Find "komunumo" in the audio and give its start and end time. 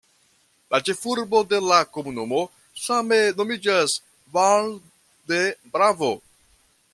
1.97-2.39